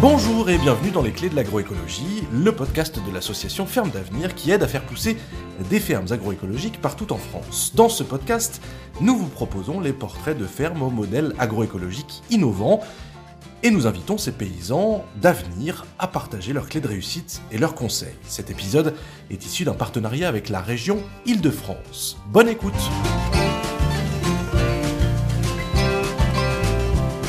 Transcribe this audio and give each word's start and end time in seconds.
Bonjour 0.00 0.48
et 0.48 0.56
bienvenue 0.56 0.90
dans 0.90 1.02
les 1.02 1.10
clés 1.10 1.28
de 1.28 1.36
l'agroécologie, 1.36 2.24
le 2.32 2.52
podcast 2.52 2.98
de 3.06 3.12
l'association 3.12 3.66
Ferme 3.66 3.90
d'Avenir 3.90 4.34
qui 4.34 4.50
aide 4.50 4.62
à 4.62 4.66
faire 4.66 4.82
pousser 4.82 5.18
des 5.68 5.78
fermes 5.78 6.10
agroécologiques 6.10 6.80
partout 6.80 7.12
en 7.12 7.18
France. 7.18 7.72
Dans 7.74 7.90
ce 7.90 8.02
podcast, 8.02 8.62
nous 9.02 9.14
vous 9.14 9.28
proposons 9.28 9.78
les 9.78 9.92
portraits 9.92 10.38
de 10.38 10.46
fermes 10.46 10.82
au 10.82 10.88
modèle 10.88 11.34
agroécologique 11.38 12.22
innovant 12.30 12.80
et 13.62 13.70
nous 13.70 13.86
invitons 13.86 14.16
ces 14.16 14.32
paysans 14.32 15.04
d'avenir 15.16 15.84
à 15.98 16.06
partager 16.06 16.54
leurs 16.54 16.70
clés 16.70 16.80
de 16.80 16.88
réussite 16.88 17.42
et 17.52 17.58
leurs 17.58 17.74
conseils. 17.74 18.16
Cet 18.26 18.48
épisode 18.48 18.94
est 19.30 19.44
issu 19.44 19.64
d'un 19.64 19.74
partenariat 19.74 20.28
avec 20.28 20.48
la 20.48 20.62
région 20.62 20.96
Île-de-France. 21.26 22.16
Bonne 22.32 22.48
écoute 22.48 22.72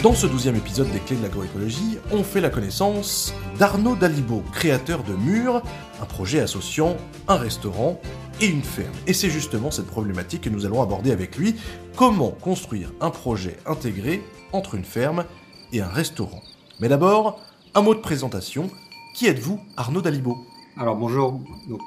Dans 0.04 0.16
ce 0.16 0.26
douzième 0.26 0.56
épisode 0.56 0.90
des 0.90 0.98
Clés 0.98 1.16
de 1.16 1.22
l'agroécologie, 1.22 2.00
on 2.12 2.24
fait 2.24 2.42
la 2.42 2.50
connaissance 2.50 3.36
d'Arnaud 3.60 3.96
Dalibo, 3.96 4.42
créateur 4.52 5.04
de 5.04 5.14
Mur, 5.14 5.62
un 6.02 6.06
projet 6.06 6.40
associant 6.40 6.98
un 7.28 7.36
restaurant 7.36 8.02
et 8.42 8.48
une 8.48 8.64
ferme. 8.64 8.96
Et 9.06 9.14
c'est 9.14 9.30
justement 9.30 9.70
cette 9.70 9.86
problématique 9.86 10.42
que 10.42 10.50
nous 10.50 10.66
allons 10.66 10.82
aborder 10.82 11.12
avec 11.12 11.38
lui. 11.38 11.54
Comment 11.96 12.32
construire 12.32 12.92
un 13.00 13.12
projet 13.12 13.58
intégré 13.68 14.24
entre 14.54 14.74
une 14.74 14.86
ferme 14.86 15.24
et 15.72 15.82
un 15.82 15.90
restaurant? 15.90 16.42
Mais 16.80 16.90
d'abord, 16.90 17.40
un 17.76 17.84
mot 17.84 17.94
de 17.94 18.00
présentation. 18.00 18.72
Qui 19.14 19.28
êtes-vous, 19.28 19.60
Arnaud 19.78 20.02
Dalibo 20.02 20.36
Alors 20.78 20.96
bonjour, 20.96 21.40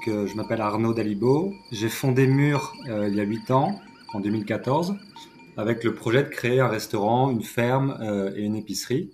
euh, 0.06 0.28
je 0.28 0.36
m'appelle 0.36 0.60
Arnaud 0.60 0.94
Dalibo. 0.94 1.52
J'ai 1.72 1.88
fondé 1.88 2.28
Mur 2.28 2.74
euh, 2.88 3.08
il 3.08 3.16
y 3.16 3.20
a 3.20 3.24
8 3.24 3.50
ans, 3.50 3.80
en 4.12 4.20
2014 4.20 4.94
avec 5.56 5.84
le 5.84 5.94
projet 5.94 6.22
de 6.22 6.28
créer 6.28 6.60
un 6.60 6.68
restaurant, 6.68 7.30
une 7.30 7.42
ferme 7.42 7.96
euh, 8.00 8.34
et 8.36 8.42
une 8.42 8.56
épicerie. 8.56 9.10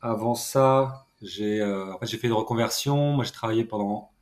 Avant 0.00 0.34
ça, 0.34 1.06
j'ai 1.22 1.60
euh, 1.60 1.96
fait 2.00 2.26
une 2.26 2.32
reconversion. 2.32 3.12
Moi, 3.12 3.24
j'ai 3.24 3.32
travaillé 3.32 3.64
pendant 3.64 4.12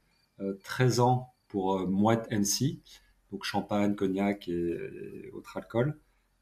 13 0.64 1.00
euh, 1.00 1.02
ans 1.02 1.34
pour 1.48 1.86
Mouette 1.89 2.27
NC, 2.30 2.80
donc 3.33 3.44
champagne, 3.44 3.94
cognac 3.94 4.48
et, 4.48 5.30
autres 5.33 5.56
alcools, 5.56 5.98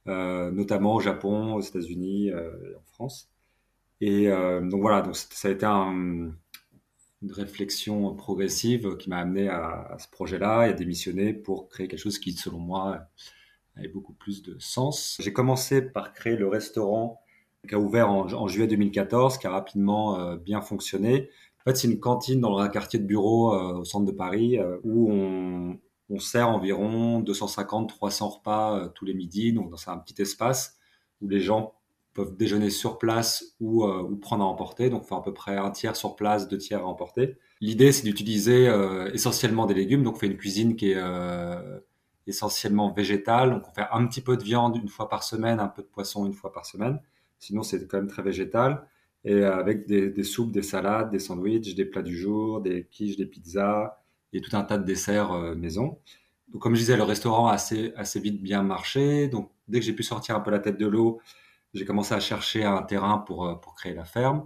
notamment 0.06 0.94
au 0.94 1.00
Japon, 1.00 1.54
aux 1.54 1.60
États-Unis 1.60 2.28
et 2.28 2.34
en 2.34 2.84
France. 2.86 3.30
Et 4.00 4.26
donc 4.28 4.80
voilà, 4.80 5.02
donc 5.02 5.14
ça 5.14 5.46
a 5.46 5.50
été 5.52 5.64
une 5.64 6.34
réflexion 7.30 8.14
progressive 8.16 8.96
qui 8.96 9.08
m'a 9.08 9.18
amené 9.18 9.48
à 9.48 9.96
ce 10.00 10.08
projet-là 10.08 10.66
et 10.66 10.70
à 10.70 10.72
démissionner 10.72 11.32
pour 11.32 11.68
créer 11.68 11.86
quelque 11.86 12.00
chose 12.00 12.18
qui, 12.18 12.32
selon 12.32 12.58
moi, 12.58 13.08
avait 13.76 13.88
beaucoup 13.88 14.12
plus 14.12 14.42
de 14.42 14.56
sens. 14.58 15.16
J'ai 15.20 15.32
commencé 15.32 15.82
par 15.82 16.12
créer 16.12 16.36
le 16.36 16.48
restaurant 16.48 17.20
qui 17.66 17.74
a 17.74 17.78
ouvert 17.78 18.10
en, 18.10 18.48
juillet 18.48 18.68
2014, 18.68 19.38
qui 19.38 19.46
a 19.46 19.50
rapidement 19.50 20.18
euh, 20.18 20.36
bien 20.36 20.60
fonctionné. 20.60 21.30
En 21.60 21.70
fait, 21.70 21.76
c'est 21.76 21.88
une 21.88 22.00
cantine 22.00 22.40
dans 22.40 22.58
un 22.58 22.68
quartier 22.68 22.98
de 22.98 23.04
bureau 23.04 23.54
euh, 23.54 23.78
au 23.78 23.84
centre 23.84 24.06
de 24.06 24.16
Paris 24.16 24.58
euh, 24.58 24.78
où 24.84 25.10
on, 25.10 25.78
sert 26.20 26.48
environ 26.48 27.20
250-300 27.22 28.36
repas 28.36 28.88
tous 28.94 29.04
les 29.04 29.12
midis. 29.12 29.52
Donc, 29.52 29.72
c'est 29.76 29.90
un 29.90 29.98
petit 29.98 30.22
espace 30.22 30.78
où 31.20 31.28
les 31.28 31.40
gens 31.40 31.74
peuvent 32.14 32.36
déjeuner 32.36 32.70
sur 32.70 32.96
place 32.96 33.56
ou, 33.60 33.84
prendre 34.22 34.44
à 34.44 34.46
emporter. 34.46 34.88
Donc, 34.88 35.04
faire 35.04 35.18
à 35.18 35.22
peu 35.22 35.34
près 35.34 35.56
un 35.56 35.70
tiers 35.70 35.96
sur 35.96 36.16
place, 36.16 36.48
deux 36.48 36.58
tiers 36.58 36.80
à 36.80 36.86
emporter. 36.86 37.36
L'idée, 37.60 37.92
c'est 37.92 38.04
d'utiliser 38.04 38.72
essentiellement 39.12 39.66
des 39.66 39.74
légumes. 39.74 40.04
Donc, 40.04 40.14
on 40.14 40.18
fait 40.18 40.28
une 40.28 40.38
cuisine 40.38 40.76
qui 40.76 40.92
est 40.92 41.02
essentiellement 42.26 42.92
végétal. 42.92 43.50
Donc 43.50 43.62
on 43.68 43.72
fait 43.72 43.86
un 43.92 44.06
petit 44.06 44.20
peu 44.20 44.36
de 44.36 44.42
viande 44.42 44.76
une 44.76 44.88
fois 44.88 45.08
par 45.08 45.22
semaine, 45.22 45.60
un 45.60 45.68
peu 45.68 45.82
de 45.82 45.86
poisson 45.86 46.26
une 46.26 46.34
fois 46.34 46.52
par 46.52 46.66
semaine. 46.66 47.00
Sinon 47.38 47.62
c'est 47.62 47.86
quand 47.88 47.98
même 47.98 48.08
très 48.08 48.22
végétal. 48.22 48.86
Et 49.24 49.34
euh, 49.34 49.56
avec 49.56 49.86
des, 49.86 50.22
soupes, 50.22 50.52
des 50.52 50.62
salades, 50.62 51.10
des 51.10 51.18
sandwichs, 51.18 51.74
des 51.74 51.84
plats 51.84 52.02
du 52.02 52.16
jour, 52.16 52.60
des 52.60 52.86
quiches, 52.90 53.16
des 53.16 53.26
pizzas 53.26 53.98
et 54.32 54.40
tout 54.40 54.56
un 54.56 54.62
tas 54.62 54.78
de 54.78 54.84
desserts 54.84 55.32
euh, 55.32 55.54
maison. 55.54 55.98
Donc 56.52 56.62
comme 56.62 56.74
je 56.74 56.80
disais, 56.80 56.96
le 56.96 57.02
restaurant 57.02 57.48
a 57.48 57.54
assez, 57.54 57.92
assez 57.96 58.20
vite 58.20 58.42
bien 58.42 58.62
marché. 58.62 59.28
Donc 59.28 59.50
dès 59.68 59.80
que 59.80 59.86
j'ai 59.86 59.92
pu 59.92 60.02
sortir 60.02 60.36
un 60.36 60.40
peu 60.40 60.50
la 60.50 60.60
tête 60.60 60.78
de 60.78 60.86
l'eau, 60.86 61.20
j'ai 61.74 61.84
commencé 61.84 62.14
à 62.14 62.20
chercher 62.20 62.64
un 62.64 62.82
terrain 62.82 63.18
pour, 63.18 63.46
euh, 63.46 63.54
pour 63.56 63.74
créer 63.74 63.94
la 63.94 64.04
ferme. 64.04 64.44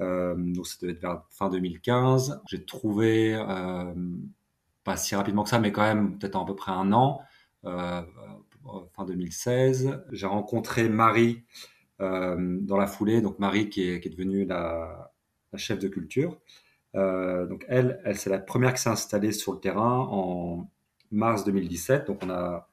Donc 0.00 0.66
ça 0.66 0.76
devait 0.82 0.92
être 0.92 1.00
vers 1.02 1.22
fin 1.30 1.48
2015. 1.48 2.42
J'ai 2.48 2.64
trouvé 2.64 3.36
pas 4.84 4.96
si 4.96 5.14
rapidement 5.14 5.42
que 5.42 5.48
ça, 5.48 5.58
mais 5.58 5.72
quand 5.72 5.82
même 5.82 6.18
peut-être 6.18 6.38
à 6.38 6.44
peu 6.44 6.54
près 6.54 6.72
un 6.72 6.92
an, 6.92 7.20
euh, 7.64 8.02
euh, 8.66 8.80
fin 8.94 9.04
2016. 9.04 10.04
J'ai 10.12 10.26
rencontré 10.26 10.88
Marie 10.88 11.44
euh, 12.00 12.58
dans 12.60 12.76
la 12.76 12.86
foulée, 12.86 13.22
donc 13.22 13.38
Marie 13.38 13.68
qui 13.70 13.88
est, 13.88 14.00
qui 14.00 14.08
est 14.08 14.10
devenue 14.10 14.44
la, 14.44 15.12
la, 15.52 15.58
chef 15.58 15.78
de 15.78 15.88
culture. 15.88 16.38
Donc 16.94 17.64
elle, 17.68 18.00
elle 18.04 18.16
c'est 18.16 18.30
la 18.30 18.38
première 18.38 18.72
qui 18.74 18.82
s'est 18.82 18.90
installée 18.90 19.32
sur 19.32 19.54
le 19.54 19.58
terrain 19.58 20.06
en 20.10 20.70
mars 21.10 21.44
2017. 21.44 22.06
Donc 22.06 22.22
on 22.22 22.30
a 22.30 22.68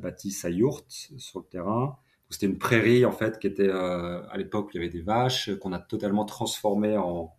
bâti 0.00 0.30
sa 0.30 0.48
yourte 0.48 0.90
sur 1.18 1.40
le 1.40 1.44
terrain. 1.46 1.98
C'était 2.30 2.46
une 2.46 2.58
prairie 2.58 3.04
en 3.04 3.12
fait 3.12 3.38
qui 3.38 3.46
était 3.46 3.70
à 3.70 4.34
l'époque 4.36 4.68
où 4.68 4.70
il 4.72 4.76
y 4.76 4.78
avait 4.78 4.92
des 4.92 5.02
vaches 5.02 5.54
qu'on 5.58 5.72
a 5.72 5.78
totalement 5.78 6.24
transformé 6.24 6.96
en, 6.96 7.34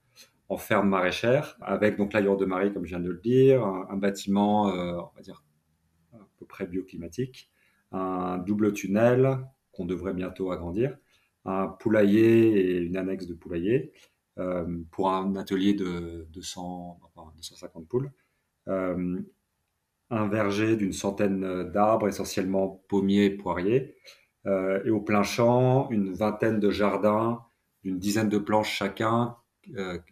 en 0.50 0.58
ferme 0.58 0.90
maraîchère, 0.90 1.58
avec 1.62 1.98
donc 1.98 2.14
la 2.14 2.22
de 2.22 2.46
Marie, 2.46 2.74
comme 2.74 2.86
je 2.86 2.90
viens 2.90 3.00
de 3.00 3.10
le 3.10 3.20
dire, 3.20 3.66
un, 3.66 3.98
bâtiment, 3.98 4.70
euh, 4.70 4.98
on 5.18 5.22
dire, 5.22 5.44
à 6.14 6.18
peu 6.38 6.46
près 6.46 6.68
bioclimatique, 6.68 7.50
un 7.92 8.38
double 8.40 8.74
tunnel 8.74 9.40
qu'on 9.72 9.86
devrait 9.86 10.14
bientôt 10.14 10.52
agrandir, 10.52 10.98
un 11.46 11.68
poulailler 11.68 12.60
et 12.60 12.78
une 12.78 12.98
annexe 12.98 13.28
de 13.28 13.34
poulailler 13.34 13.94
euh, 14.38 14.66
pour 14.92 15.12
un 15.12 15.36
atelier 15.36 15.74
de 15.74 16.28
200, 16.32 17.00
250 17.36 17.88
poules, 17.88 18.12
euh, 18.68 19.20
un 20.10 20.28
verger 20.28 20.76
d'une 20.76 20.94
centaine 20.94 21.72
d'arbres, 21.72 22.08
essentiellement 22.08 22.84
pommiers, 22.88 23.30
poiriers, 23.32 23.96
et 24.46 24.90
au 24.90 25.00
plein 25.00 25.24
champ, 25.24 25.90
une 25.90 26.14
vingtaine 26.14 26.60
de 26.60 26.70
jardins, 26.70 27.46
d'une 27.86 27.98
dizaine 27.98 28.28
de 28.28 28.38
planches 28.38 28.76
chacun, 28.76 29.38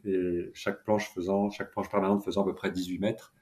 et 0.05 0.51
chaque 0.53 0.83
planche 0.83 1.09
faisant, 1.13 1.49
chaque 1.49 1.71
planche 1.71 1.89
permanente 1.89 2.23
faisant 2.23 2.43
à 2.43 2.45
peu 2.45 2.55
près 2.55 2.71
18 2.71 2.99
mètres 2.99 3.33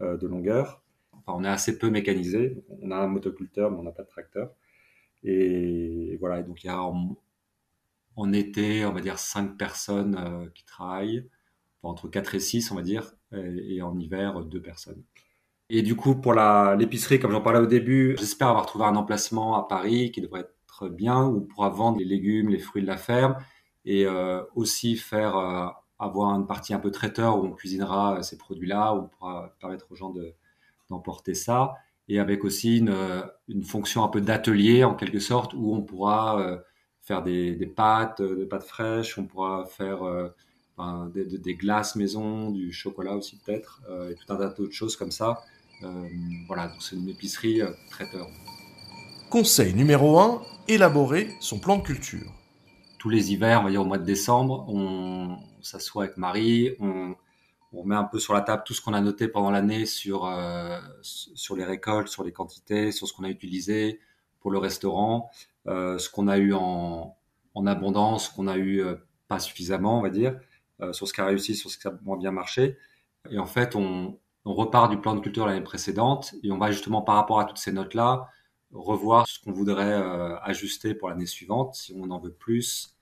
euh, 0.00 0.16
de 0.16 0.26
longueur. 0.26 0.82
On 1.26 1.44
est 1.44 1.48
assez 1.48 1.78
peu 1.78 1.90
mécanisé. 1.90 2.62
On 2.82 2.90
a 2.90 2.96
un 2.96 3.06
motoculteur, 3.06 3.70
mais 3.70 3.78
on 3.78 3.82
n'a 3.82 3.92
pas 3.92 4.02
de 4.02 4.08
tracteur. 4.08 4.52
Et 5.22 6.16
voilà. 6.20 6.42
donc 6.42 6.64
il 6.64 6.66
y 6.66 6.70
a 6.70 6.82
en, 6.82 8.32
été, 8.32 8.84
on 8.84 8.92
va 8.92 9.00
dire 9.00 9.18
5 9.18 9.56
personnes 9.56 10.16
euh, 10.18 10.48
qui 10.54 10.64
travaillent, 10.64 11.28
entre 11.82 12.08
4 12.08 12.34
et 12.34 12.40
6, 12.40 12.70
on 12.72 12.76
va 12.76 12.82
dire, 12.82 13.14
et, 13.32 13.82
en 13.82 13.98
hiver, 13.98 14.44
2 14.44 14.60
personnes. 14.60 15.02
Et 15.70 15.82
du 15.82 15.96
coup, 15.96 16.14
pour 16.14 16.34
l'épicerie, 16.34 17.18
comme 17.18 17.32
j'en 17.32 17.40
parlais 17.40 17.58
au 17.58 17.66
début, 17.66 18.16
j'espère 18.18 18.48
avoir 18.48 18.66
trouvé 18.66 18.84
un 18.84 18.96
emplacement 18.96 19.56
à 19.56 19.66
Paris 19.66 20.12
qui 20.12 20.20
devrait 20.20 20.40
être 20.40 20.88
bien, 20.88 21.24
où 21.24 21.38
on 21.38 21.40
pourra 21.40 21.70
vendre 21.70 21.98
les 21.98 22.04
légumes, 22.04 22.48
les 22.50 22.58
fruits 22.58 22.82
de 22.82 22.86
la 22.86 22.96
ferme, 22.96 23.36
et 23.84 24.06
euh, 24.06 24.42
aussi 24.54 24.96
faire 24.96 25.36
euh, 25.36 25.66
avoir 25.98 26.34
une 26.34 26.46
partie 26.46 26.74
un 26.74 26.78
peu 26.78 26.90
traiteur 26.90 27.38
où 27.38 27.46
on 27.46 27.50
cuisinera 27.50 28.18
euh, 28.18 28.22
ces 28.22 28.38
produits-là, 28.38 28.94
où 28.94 29.02
on 29.02 29.08
pourra 29.08 29.54
permettre 29.60 29.86
aux 29.90 29.94
gens 29.94 30.10
de, 30.10 30.34
d'emporter 30.90 31.34
ça, 31.34 31.74
et 32.08 32.18
avec 32.18 32.44
aussi 32.44 32.78
une, 32.78 33.64
fonction 33.64 34.04
un 34.04 34.08
peu 34.08 34.20
d'atelier 34.20 34.84
en 34.84 34.94
quelque 34.94 35.18
sorte 35.18 35.54
où 35.54 35.74
on 35.74 35.82
pourra 35.82 36.60
faire 37.00 37.22
des, 37.22 37.72
pâtes, 37.74 38.20
des 38.20 38.44
pâtes 38.44 38.64
fraîches, 38.64 39.16
on 39.16 39.24
pourra 39.24 39.64
faire 39.64 40.00
ben, 40.76 41.10
des, 41.14 41.54
glaces 41.54 41.96
maison, 41.96 42.50
du 42.50 42.72
chocolat 42.72 43.16
aussi 43.16 43.38
peut-être, 43.38 43.80
et 44.10 44.14
tout 44.16 44.30
un 44.30 44.36
tas 44.36 44.48
d'autres 44.48 44.74
choses 44.74 44.96
comme 44.96 45.12
ça. 45.12 45.40
Voilà, 46.46 46.70
c'est 46.78 46.94
une 46.94 47.08
épicerie 47.08 47.62
traiteur. 47.88 48.26
Conseil 49.30 49.72
numéro 49.72 50.18
1, 50.20 50.42
élaborer 50.68 51.30
son 51.40 51.58
plan 51.58 51.78
de 51.78 51.84
culture 51.84 52.43
tous 53.04 53.10
les 53.10 53.32
hivers, 53.32 53.60
on 53.60 53.64
va 53.64 53.70
dire 53.70 53.82
au 53.82 53.84
mois 53.84 53.98
de 53.98 54.04
décembre, 54.04 54.64
on, 54.66 55.36
s'assoit 55.60 56.04
avec 56.04 56.16
Marie, 56.16 56.74
on, 56.80 57.14
on 57.74 57.84
met 57.84 57.94
un 57.94 58.04
peu 58.04 58.18
sur 58.18 58.32
la 58.32 58.40
table 58.40 58.62
tout 58.64 58.72
ce 58.72 58.80
qu'on 58.80 58.94
a 58.94 59.00
noté 59.02 59.28
pendant 59.28 59.50
l'année 59.50 59.84
sur 59.84 60.24
euh, 60.24 60.80
sur 61.02 61.54
les 61.54 61.64
récoltes, 61.64 62.08
sur 62.08 62.24
les 62.24 62.32
quantités, 62.32 62.92
sur 62.92 63.06
ce 63.06 63.12
qu'on 63.12 63.24
a 63.24 63.28
utilisé 63.28 64.00
pour 64.40 64.50
le 64.50 64.56
restaurant, 64.56 65.30
euh, 65.66 65.98
ce 65.98 66.08
qu'on 66.08 66.28
a 66.28 66.38
eu 66.38 66.54
en, 66.54 67.14
en 67.54 67.66
abondance, 67.66 68.30
ce 68.30 68.34
qu'on 68.34 68.48
a 68.48 68.56
eu 68.56 68.82
euh, 68.82 68.94
pas 69.28 69.38
suffisamment, 69.38 69.98
on 69.98 70.02
va 70.02 70.08
dire, 70.08 70.40
sur 70.92 71.06
ce 71.06 71.12
qui 71.12 71.20
a 71.20 71.26
réussi, 71.26 71.54
sur 71.54 71.70
ce 71.70 71.76
qui 71.76 71.86
a 71.86 71.92
moins 72.04 72.16
bien 72.16 72.30
marché. 72.30 72.78
Et 73.30 73.38
en 73.38 73.46
fait, 73.46 73.76
on, 73.76 74.18
on 74.46 74.54
repart 74.54 74.90
du 74.90 74.98
plan 74.98 75.14
de 75.14 75.20
culture 75.20 75.46
l'année 75.46 75.60
précédente 75.60 76.34
et 76.42 76.50
on 76.50 76.58
va 76.58 76.70
justement 76.70 77.02
par 77.02 77.16
rapport 77.16 77.38
à 77.38 77.44
toutes 77.44 77.58
ces 77.58 77.72
notes-là 77.72 78.28
revoir 78.72 79.28
ce 79.28 79.38
qu'on 79.38 79.52
voudrait 79.52 80.02
ajuster 80.42 80.94
pour 80.94 81.08
l'année 81.10 81.26
suivante, 81.26 81.74
si 81.76 81.94
on 81.96 82.10
en 82.10 82.18
veut 82.18 82.32
plus, 82.32 82.93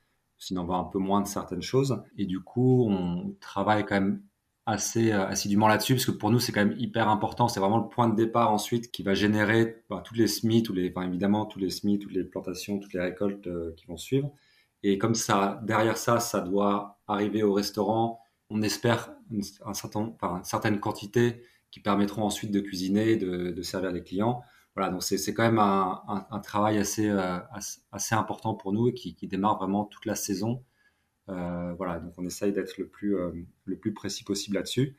sinon 0.43 0.63
on 0.63 0.67
va 0.67 0.75
un 0.75 0.85
peu 0.85 0.99
moins 0.99 1.21
de 1.21 1.27
certaines 1.27 1.63
choses. 1.63 2.03
Et 2.19 2.27
du 2.27 2.41
coup, 2.41 2.87
on 2.91 3.35
travaille 3.41 3.85
quand 3.87 3.95
même 3.95 4.23
assez 4.67 5.13
euh, 5.13 5.27
assidûment 5.27 5.69
là-dessus 5.69 5.95
parce 5.95 6.07
que 6.07 6.13
pour 6.13 6.31
nous 6.31 6.39
c'est 6.39 6.53
quand 6.53 6.65
même 6.65 6.77
hyper 6.79 7.09
important 7.09 7.49
c'est 7.49 7.59
vraiment 7.59 7.79
le 7.79 7.89
point 7.89 8.09
de 8.09 8.15
départ 8.15 8.53
ensuite 8.53 8.93
qui 8.93 9.03
va 9.03 9.13
générer 9.13 9.83
bah, 9.91 10.03
toutes 10.05 10.17
les 10.17 10.29
semis 10.29 10.63
tous 10.63 10.73
les 10.73 10.93
enfin, 10.95 11.05
évidemment 11.05 11.47
tous 11.47 11.59
les 11.59 11.69
semis 11.71 11.99
toutes 11.99 12.13
les 12.13 12.23
plantations 12.23 12.79
toutes 12.79 12.93
les 12.93 13.01
récoltes 13.01 13.49
euh, 13.49 13.75
qui 13.77 13.87
vont 13.87 13.97
suivre 13.97 14.31
Et 14.85 14.99
comme 14.99 15.15
ça, 15.17 15.61
derrière 15.65 15.97
ça, 15.97 16.21
ça 16.21 16.41
doit 16.41 17.01
arriver 17.09 17.43
au 17.43 17.53
restaurant, 17.53 18.21
on 18.51 18.63
espère 18.63 19.13
un 19.65 19.75
certain, 19.75 20.15
une 20.23 20.45
certaine 20.45 20.81
quantité 20.81 21.43
qui 21.71 21.81
permettront 21.81 22.23
ensuite 22.23 22.53
de 22.53 22.61
cuisiner, 22.61 23.17
de 23.17 23.63
servir 23.63 23.93
les 23.93 24.03
clients. 24.03 24.43
Voilà, 24.75 24.91
donc 24.91 25.03
c'est 25.03 25.35
quand 25.35 25.43
même 25.43 25.59
un, 25.59 26.03
un, 26.31 26.39
travail 26.41 26.79
assez, 26.79 27.07
euh, 27.09 27.39
assez 27.93 28.15
important 28.15 28.55
pour 28.55 28.73
nous 28.73 28.89
et 28.89 28.95
qui, 28.95 29.15
qui, 29.15 29.29
démarre 29.29 29.59
vraiment 29.59 29.85
toute 29.85 30.07
la 30.07 30.15
saison. 30.15 30.65
Euh, 31.29 31.75
voilà, 31.75 32.01
donc 32.01 32.15
on 32.17 32.25
essaye 32.25 32.53
d'être 32.53 32.79
le 32.79 32.89
plus 32.89 33.17
euh, 33.17 33.31
le 33.67 33.77
plus 33.77 33.93
précis 33.93 34.25
possible 34.25 34.57
là-dessus, 34.57 34.97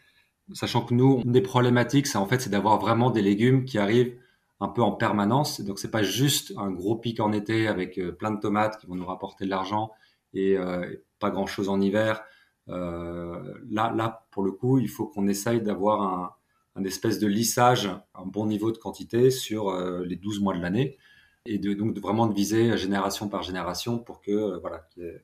sachant 0.53 0.85
que 0.85 0.93
nous, 0.93 1.21
une 1.25 1.31
des 1.31 1.41
problématiques, 1.41 2.07
c'est 2.07 2.17
en 2.17 2.27
fait 2.27 2.39
c'est 2.39 2.51
d'avoir 2.51 2.79
vraiment 2.79 3.09
des 3.09 3.21
légumes 3.23 3.65
qui 3.65 3.79
arrivent 3.79 4.15
un 4.59 4.69
peu 4.69 4.83
en 4.83 4.91
permanence. 4.91 5.61
Donc 5.61 5.79
c'est 5.79 5.91
pas 5.91 6.03
juste 6.03 6.53
un 6.57 6.71
gros 6.71 6.95
pic 6.95 7.19
en 7.19 7.31
été 7.33 7.67
avec 7.67 7.99
plein 8.19 8.31
de 8.31 8.39
tomates 8.39 8.79
qui 8.79 8.87
vont 8.87 8.95
nous 8.95 9.05
rapporter 9.05 9.45
de 9.45 9.49
l'argent 9.49 9.91
et 10.33 10.57
euh, 10.57 10.87
pas 11.19 11.31
grand 11.31 11.47
chose 11.47 11.69
en 11.69 11.81
hiver. 11.81 12.23
Là, 12.67 13.91
là, 13.95 14.25
pour 14.31 14.43
le 14.43 14.51
coup, 14.51 14.79
il 14.79 14.89
faut 14.89 15.07
qu'on 15.07 15.27
essaye 15.27 15.61
d'avoir 15.61 16.01
un, 16.01 16.31
un, 16.75 16.83
espèce 16.83 17.19
de 17.19 17.27
lissage, 17.27 17.89
un 18.15 18.25
bon 18.25 18.45
niveau 18.45 18.71
de 18.71 18.77
quantité 18.77 19.31
sur 19.31 19.69
euh, 19.69 20.03
les 20.05 20.15
12 20.15 20.39
mois 20.41 20.55
de 20.55 20.61
l'année 20.61 20.97
et 21.45 21.57
de, 21.57 21.73
donc 21.73 21.97
vraiment 21.99 22.27
de 22.27 22.33
viser 22.33 22.77
génération 22.77 23.27
par 23.27 23.43
génération 23.43 23.99
pour 23.99 24.21
que 24.21 24.31
euh, 24.31 24.57
voilà 24.59 24.87
qu'il 24.93 25.21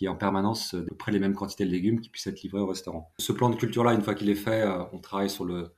y, 0.00 0.04
ait 0.04 0.08
en 0.08 0.16
permanence 0.16 0.74
de 0.74 0.94
près 0.94 1.12
les 1.12 1.18
mêmes 1.18 1.34
quantités 1.34 1.64
de 1.64 1.70
légumes 1.70 2.00
qui 2.00 2.08
puissent 2.08 2.26
être 2.26 2.42
livrés 2.42 2.60
au 2.60 2.66
restaurant. 2.66 3.12
Ce 3.18 3.32
plan 3.32 3.50
de 3.50 3.56
culture 3.56 3.84
là, 3.84 3.92
une 3.92 4.02
fois 4.02 4.14
qu'il 4.14 4.30
est 4.30 4.34
fait, 4.34 4.64
on 4.92 4.98
travaille 4.98 5.30
sur 5.30 5.44
le 5.44 5.72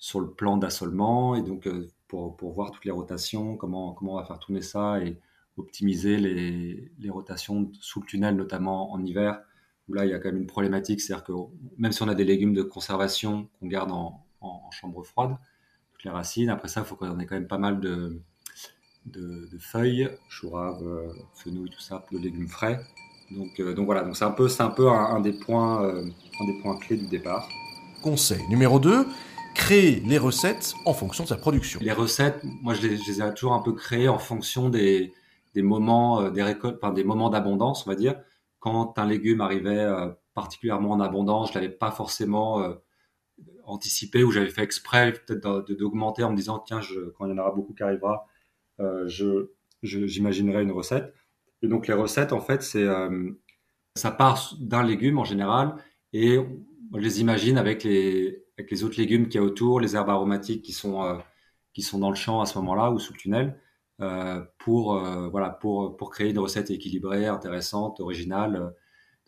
sur 0.00 0.20
le 0.20 0.30
plan 0.30 0.56
d'assolement 0.56 1.34
et 1.34 1.42
donc 1.42 1.68
pour, 2.06 2.36
pour, 2.36 2.52
voir 2.52 2.70
toutes 2.70 2.84
les 2.84 2.92
rotations, 2.92 3.56
comment, 3.56 3.92
comment 3.92 4.14
on 4.14 4.16
va 4.16 4.24
faire 4.24 4.38
tourner 4.38 4.62
ça 4.62 5.00
et 5.00 5.18
optimiser 5.58 6.16
les, 6.18 6.90
les, 6.98 7.10
rotations 7.10 7.70
sous 7.80 8.00
le 8.00 8.06
tunnel, 8.06 8.36
notamment 8.36 8.92
en 8.92 9.04
hiver, 9.04 9.40
où 9.88 9.94
là, 9.94 10.06
il 10.06 10.10
y 10.10 10.14
a 10.14 10.18
quand 10.18 10.28
même 10.28 10.40
une 10.40 10.46
problématique, 10.46 11.00
c'est-à-dire 11.00 11.24
que 11.24 11.32
même 11.76 11.92
si 11.92 12.02
on 12.02 12.08
a 12.08 12.14
des 12.14 12.24
légumes 12.24 12.54
de 12.54 12.62
conservation 12.62 13.48
qu'on 13.58 13.66
garde 13.66 13.90
en, 13.90 14.24
en, 14.40 14.62
en, 14.66 14.70
chambre 14.70 15.02
froide, 15.04 15.36
toutes 15.92 16.04
les 16.04 16.10
racines, 16.10 16.50
après 16.50 16.68
ça, 16.68 16.80
il 16.80 16.86
faut 16.86 16.96
qu'on 16.96 17.18
ait 17.18 17.26
quand 17.26 17.34
même 17.34 17.48
pas 17.48 17.58
mal 17.58 17.80
de, 17.80 18.22
de, 19.06 19.48
de 19.50 19.58
feuilles, 19.58 20.08
chou 20.28 20.50
rave, 20.50 20.82
euh, 20.82 21.12
fenouil, 21.34 21.70
tout 21.70 21.80
ça, 21.80 22.04
de 22.12 22.18
légumes 22.18 22.48
frais. 22.48 22.80
Donc, 23.30 23.60
euh, 23.60 23.74
donc 23.74 23.86
voilà, 23.86 24.02
donc 24.02 24.16
c'est 24.16 24.24
un 24.24 24.30
peu, 24.30 24.48
c'est 24.48 24.62
un 24.62 24.70
peu 24.70 24.88
un, 24.88 25.16
un 25.16 25.20
des 25.20 25.32
points, 25.32 25.84
euh, 25.84 26.02
un 26.02 26.46
des 26.46 26.60
points 26.62 26.78
clés 26.78 26.96
du 26.96 27.06
départ. 27.06 27.48
Conseil 28.02 28.46
numéro 28.48 28.78
2, 28.78 29.06
créer 29.54 30.00
les 30.00 30.18
recettes 30.18 30.74
en 30.86 30.94
fonction 30.94 31.24
de 31.24 31.28
sa 31.28 31.36
production. 31.36 31.80
Les 31.82 31.92
recettes, 31.92 32.42
moi 32.62 32.74
je 32.74 32.86
les, 32.86 32.96
je 32.96 33.10
les 33.10 33.22
ai 33.22 33.34
toujours 33.34 33.54
un 33.54 33.62
peu 33.62 33.72
créées 33.72 34.08
en 34.08 34.18
fonction 34.18 34.68
des, 34.68 35.12
des 35.54 35.62
moments, 35.62 36.30
des 36.30 36.42
récoltes, 36.42 36.78
enfin, 36.80 36.92
des 36.92 37.04
moments 37.04 37.28
d'abondance, 37.30 37.86
on 37.86 37.90
va 37.90 37.96
dire. 37.96 38.14
Quand 38.60 38.98
un 38.98 39.06
légume 39.06 39.40
arrivait 39.40 39.86
particulièrement 40.34 40.92
en 40.92 41.00
abondance, 41.00 41.50
je 41.50 41.54
l'avais 41.54 41.68
pas 41.68 41.92
forcément 41.92 42.60
anticipé 43.68 44.24
ou 44.24 44.30
j'avais 44.30 44.48
fait 44.48 44.62
exprès 44.62 45.12
peut-être 45.12 45.72
d'augmenter 45.72 46.24
en 46.24 46.30
me 46.30 46.36
disant 46.36 46.58
tiens, 46.58 46.80
quand 47.16 47.26
il 47.26 47.30
y 47.30 47.32
en 47.32 47.38
aura 47.38 47.52
beaucoup 47.52 47.74
qui 47.74 47.82
arrivera, 47.82 48.26
euh, 48.80 49.08
je, 49.08 49.50
j'imaginerai 49.82 50.62
une 50.62 50.72
recette. 50.72 51.14
Et 51.62 51.68
donc 51.68 51.86
les 51.88 51.94
recettes, 51.94 52.32
en 52.32 52.40
fait, 52.40 52.62
c'est 52.62 52.82
euh, 52.82 53.30
ça 53.96 54.10
part 54.10 54.54
d'un 54.60 54.82
légume 54.82 55.18
en 55.18 55.24
général 55.24 55.76
et 56.12 56.38
on 56.92 56.96
les 56.98 57.20
imagine 57.20 57.58
avec 57.58 57.84
les 57.84 58.44
avec 58.58 58.70
les 58.70 58.82
autres 58.82 58.98
légumes 58.98 59.28
qu'il 59.28 59.40
y 59.40 59.44
a 59.44 59.46
autour, 59.46 59.80
les 59.80 59.94
herbes 59.94 60.10
aromatiques 60.10 60.62
qui 60.62 60.72
sont 60.72 61.02
euh, 61.04 61.16
qui 61.74 61.82
sont 61.82 61.98
dans 61.98 62.10
le 62.10 62.16
champ 62.16 62.40
à 62.40 62.46
ce 62.46 62.58
moment-là 62.58 62.90
ou 62.90 62.98
sous 62.98 63.12
le 63.12 63.18
tunnel, 63.18 63.60
pour 64.58 64.98
voilà 65.30 65.50
pour 65.50 65.96
pour 65.96 66.10
créer 66.10 66.30
une 66.30 66.38
recette 66.38 66.70
équilibrée, 66.70 67.26
intéressante, 67.26 68.00
originale. 68.00 68.74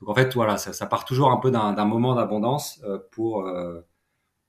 Donc 0.01 0.09
en 0.09 0.15
fait 0.15 0.35
voilà, 0.35 0.57
ça, 0.57 0.73
ça 0.73 0.87
part 0.87 1.05
toujours 1.05 1.31
un 1.31 1.37
peu 1.39 1.51
d'un 1.51 1.85
moment 1.85 2.15
d'abondance 2.15 2.83
pour 3.13 3.45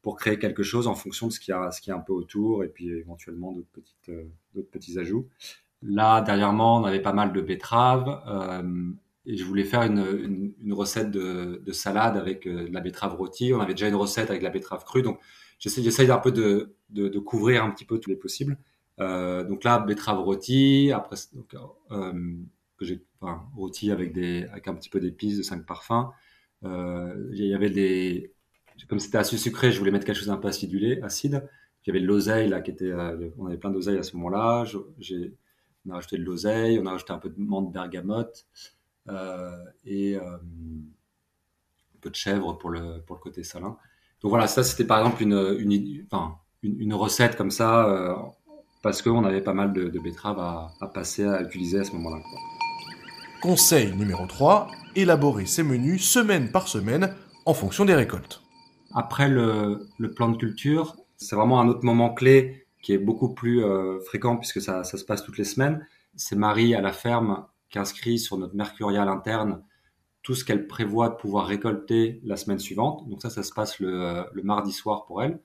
pour 0.01 0.17
créer 0.17 0.39
quelque 0.39 0.63
chose 0.63 0.87
en 0.87 0.95
fonction 0.95 1.27
de 1.27 1.31
ce 1.31 1.39
qu'il 1.39 1.51
y 1.51 1.55
a 1.55 1.71
ce 1.71 1.91
un 1.91 1.99
peu 1.99 2.13
autour 2.13 2.63
et 2.63 2.67
puis 2.67 2.89
éventuellement 2.89 3.51
d'autres 3.51 3.69
petites 3.71 4.11
d'autres 4.55 4.69
petits 4.69 4.97
ajouts. 4.99 5.27
Là 5.83 6.21
dernièrement, 6.21 6.77
on 6.77 6.85
avait 6.85 7.01
pas 7.01 7.13
mal 7.13 7.33
de 7.33 7.41
betteraves 7.41 8.21
et 9.25 9.37
je 9.37 9.43
voulais 9.43 9.63
faire 9.63 9.83
une, 9.83 10.53
une, 10.61 10.73
recette 10.73 11.11
de, 11.11 11.61
de, 11.63 11.71
salade 11.71 12.17
avec 12.17 12.47
euh, 12.47 12.67
de 12.67 12.73
la 12.73 12.79
betterave 12.79 13.15
rôtie. 13.15 13.53
On 13.53 13.59
avait 13.59 13.73
déjà 13.73 13.87
une 13.87 13.95
recette 13.95 14.29
avec 14.29 14.41
la 14.41 14.49
betterave 14.49 14.83
crue, 14.83 15.03
donc 15.03 15.19
j'essaie, 15.59 15.83
j'essaie 15.83 16.09
un 16.09 16.17
peu 16.17 16.31
de, 16.31 16.75
de, 16.89 17.19
couvrir 17.19 17.63
un 17.63 17.71
petit 17.71 17.85
peu 17.85 17.99
tous 17.99 18.09
les 18.09 18.15
possibles. 18.15 18.57
Euh, 18.99 19.43
donc 19.43 19.63
là, 19.63 19.79
betterave 19.79 20.19
rôtie, 20.19 20.91
après 20.93 21.17
donc, 21.33 21.55
euh, 21.91 22.35
que 22.77 22.85
j'ai 22.85 23.03
enfin, 23.19 23.43
rôti 23.55 23.91
avec 23.91 24.11
des 24.13 24.45
avec 24.45 24.67
un 24.67 24.73
petit 24.73 24.89
peu 24.89 24.99
d'épices, 24.99 25.37
de 25.37 25.43
cinq 25.43 25.65
parfums. 25.65 26.09
Euh, 26.63 27.29
il 27.33 27.45
y 27.45 27.53
avait 27.53 27.69
des 27.69 28.33
comme 28.87 28.99
c'était 28.99 29.17
assez 29.17 29.37
sucré, 29.37 29.71
je 29.71 29.79
voulais 29.79 29.91
mettre 29.91 30.05
quelque 30.05 30.17
chose 30.17 30.27
d'un 30.27 30.37
peu 30.37 30.47
acidulé, 30.47 31.01
acide. 31.01 31.47
Avait 31.87 31.99
de 31.99 32.05
l'oseille 32.05 32.47
là 32.47 32.61
qui 32.61 32.75
euh, 32.83 33.29
on 33.39 33.47
avait 33.47 33.57
plein 33.57 33.71
d'oseille 33.71 33.97
à 33.97 34.03
ce 34.03 34.15
moment-là. 34.15 34.65
On 35.85 35.89
a 35.89 35.95
rajouté 35.95 36.17
de 36.19 36.23
l'oseille, 36.23 36.79
on 36.79 36.85
a 36.85 36.91
rajouté 36.91 37.11
un 37.11 37.17
peu 37.17 37.29
de 37.29 37.39
menthe 37.39 37.73
bergamote. 37.73 38.45
Euh, 39.09 39.51
et 39.85 40.15
euh, 40.15 40.21
un 40.21 41.99
peu 42.01 42.09
de 42.09 42.15
chèvre 42.15 42.53
pour 42.53 42.69
le, 42.69 43.01
pour 43.05 43.15
le 43.15 43.21
côté 43.21 43.43
salin. 43.43 43.77
Donc 44.21 44.29
voilà, 44.29 44.47
ça 44.47 44.63
c'était 44.63 44.85
par 44.85 44.99
exemple 44.99 45.23
une, 45.23 45.57
une, 45.59 46.05
une, 46.61 46.93
recette 46.93 47.35
comme 47.35 47.49
ça, 47.49 47.87
euh, 47.87 48.15
parce 48.83 49.01
qu'on 49.01 49.25
avait 49.25 49.41
pas 49.41 49.55
mal 49.55 49.73
de, 49.73 49.89
de 49.89 49.99
betteraves 49.99 50.39
à, 50.39 50.71
à, 50.79 50.87
passer, 50.87 51.25
à 51.25 51.41
utiliser 51.41 51.79
à 51.79 51.83
ce 51.83 51.93
moment-là. 51.93 52.21
Conseil 53.41 53.95
numéro 53.95 54.27
3, 54.27 54.67
élaborer 54.95 55.47
ses 55.47 55.63
menus 55.63 56.07
semaine 56.07 56.51
par 56.51 56.67
semaine 56.67 57.15
en 57.47 57.55
fonction 57.55 57.85
des 57.85 57.95
récoltes. 57.95 58.43
Après 58.93 59.29
le, 59.29 59.87
le 59.97 60.11
plan 60.11 60.29
de 60.29 60.37
culture, 60.37 60.97
c'est 61.17 61.35
vraiment 61.35 61.59
un 61.59 61.67
autre 61.67 61.83
moment 61.85 62.13
clé 62.13 62.65
qui 62.81 62.93
est 62.93 62.97
beaucoup 62.97 63.33
plus 63.33 63.63
euh, 63.63 63.99
fréquent 63.99 64.37
puisque 64.37 64.61
ça, 64.61 64.83
ça, 64.83 64.97
se 64.97 65.05
passe 65.05 65.23
toutes 65.23 65.37
les 65.37 65.43
semaines. 65.43 65.85
C'est 66.15 66.35
Marie 66.35 66.73
à 66.75 66.81
la 66.81 66.91
ferme 66.91 67.45
qui 67.69 67.79
inscrit 67.79 68.19
sur 68.19 68.37
notre 68.37 68.55
mercurial 68.55 69.07
interne 69.07 69.63
tout 70.23 70.35
ce 70.35 70.45
qu'elle 70.45 70.67
prévoit 70.67 71.09
de 71.09 71.15
pouvoir 71.15 71.47
récolter 71.47 72.21
la 72.23 72.37
semaine 72.37 72.59
suivante. 72.59 73.07
Donc 73.09 73.21
ça, 73.21 73.29
ça 73.29 73.43
se 73.43 73.53
passe 73.53 73.79
le, 73.79 74.25
le 74.31 74.43
mardi 74.43 74.71
soir 74.71 75.05
pour 75.05 75.23
elle. 75.23 75.39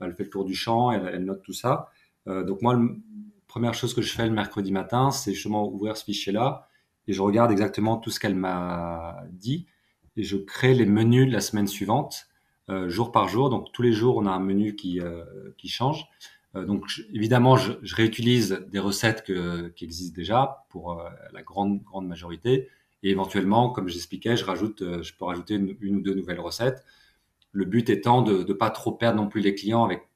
Elle 0.00 0.14
fait 0.14 0.24
le 0.24 0.30
tour 0.30 0.44
du 0.44 0.54
champ, 0.54 0.90
elle, 0.90 1.24
note 1.24 1.42
tout 1.42 1.52
ça. 1.52 1.90
Euh, 2.26 2.44
donc 2.44 2.62
moi, 2.62 2.74
la 2.74 2.88
première 3.46 3.74
chose 3.74 3.94
que 3.94 4.02
je 4.02 4.12
fais 4.12 4.26
le 4.26 4.32
mercredi 4.32 4.72
matin, 4.72 5.10
c'est 5.10 5.32
justement 5.32 5.68
ouvrir 5.68 5.96
ce 5.96 6.04
fichier-là 6.04 6.68
et 7.06 7.12
je 7.12 7.22
regarde 7.22 7.50
exactement 7.50 7.96
tout 7.96 8.10
ce 8.10 8.20
qu'elle 8.20 8.34
m'a 8.34 9.22
dit 9.30 9.66
et 10.16 10.22
je 10.22 10.36
crée 10.36 10.74
les 10.74 10.86
menus 10.86 11.26
de 11.26 11.32
la 11.32 11.40
semaine 11.40 11.66
suivante, 11.66 12.26
euh, 12.26 12.31
jour 12.68 13.12
par 13.12 13.28
jour. 13.28 13.50
Donc 13.50 13.72
tous 13.72 13.82
les 13.82 13.92
jours, 13.92 14.16
on 14.16 14.26
a 14.26 14.30
un 14.30 14.40
menu 14.40 14.74
qui, 14.74 15.00
euh, 15.00 15.24
qui 15.58 15.68
change. 15.68 16.08
Euh, 16.54 16.64
donc 16.64 16.84
évidemment, 17.12 17.56
je, 17.56 17.72
réutilise 17.94 18.64
des 18.70 18.78
recettes 18.78 19.24
que, 19.24 19.68
qui 19.68 19.84
existent 19.84 20.14
déjà 20.14 20.64
pour 20.68 21.00
euh, 21.00 21.08
la 21.32 21.42
grande 21.42 21.82
grande 21.82 22.06
majorité, 22.06 22.68
et 23.02 23.10
éventuellement, 23.10 23.70
comme 23.70 23.88
j'expliquais, 23.88 24.36
je 24.36 24.44
rajoute, 24.44 24.82
euh, 24.82 25.02
je 25.02 25.14
peux 25.14 25.24
rajouter 25.24 25.54
une, 25.54 25.96
ou 25.96 26.00
deux 26.00 26.14
nouvelles 26.14 26.40
recettes. 26.40 26.84
Le 27.52 27.64
but 27.64 27.90
étant 27.90 28.22
de 28.22 28.44
ne 28.44 28.52
pas 28.52 28.70
trop 28.70 28.92
perdre 28.92 29.20
non 29.20 29.28
plus 29.28 29.40
les 29.40 29.54
clients 29.54 29.84
avec 29.84 30.08